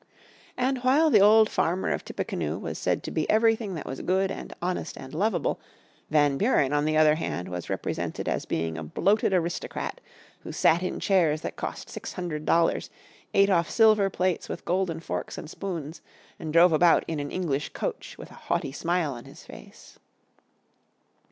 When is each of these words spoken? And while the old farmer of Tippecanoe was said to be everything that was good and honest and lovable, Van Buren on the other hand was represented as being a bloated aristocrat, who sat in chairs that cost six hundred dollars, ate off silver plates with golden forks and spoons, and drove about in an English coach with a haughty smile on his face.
And 0.57 0.79
while 0.79 1.11
the 1.11 1.19
old 1.21 1.47
farmer 1.47 1.91
of 1.91 2.03
Tippecanoe 2.03 2.57
was 2.57 2.79
said 2.79 3.03
to 3.03 3.11
be 3.11 3.29
everything 3.29 3.75
that 3.75 3.85
was 3.85 4.01
good 4.01 4.31
and 4.31 4.51
honest 4.59 4.97
and 4.97 5.13
lovable, 5.13 5.59
Van 6.09 6.39
Buren 6.39 6.73
on 6.73 6.85
the 6.85 6.97
other 6.97 7.13
hand 7.13 7.47
was 7.49 7.69
represented 7.69 8.27
as 8.27 8.45
being 8.45 8.79
a 8.79 8.83
bloated 8.83 9.31
aristocrat, 9.31 10.01
who 10.39 10.51
sat 10.51 10.81
in 10.81 10.99
chairs 10.99 11.41
that 11.41 11.55
cost 11.55 11.87
six 11.87 12.13
hundred 12.13 12.47
dollars, 12.47 12.89
ate 13.35 13.51
off 13.51 13.69
silver 13.69 14.09
plates 14.09 14.49
with 14.49 14.65
golden 14.65 14.99
forks 15.01 15.37
and 15.37 15.51
spoons, 15.51 16.01
and 16.39 16.51
drove 16.51 16.73
about 16.73 17.05
in 17.07 17.19
an 17.19 17.29
English 17.29 17.69
coach 17.73 18.17
with 18.17 18.31
a 18.31 18.33
haughty 18.33 18.71
smile 18.71 19.13
on 19.13 19.25
his 19.25 19.43
face. 19.45 19.99